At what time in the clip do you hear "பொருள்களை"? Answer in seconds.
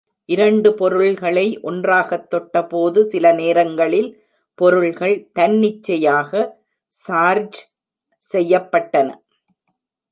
0.73-1.59